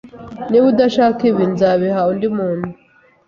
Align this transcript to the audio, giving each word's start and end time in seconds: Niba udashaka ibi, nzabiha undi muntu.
Niba 0.49 0.65
udashaka 0.73 1.21
ibi, 1.29 1.43
nzabiha 1.53 2.01
undi 2.11 2.27
muntu. 2.37 2.67